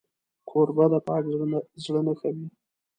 کوربه 0.49 0.85
د 0.93 0.95
پاک 1.07 1.23
زړه 1.85 2.01
نښه 2.07 2.29
وي. 2.35 2.47